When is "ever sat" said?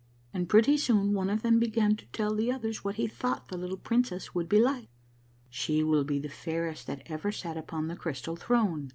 7.05-7.55